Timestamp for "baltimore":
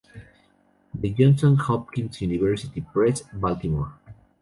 3.33-3.93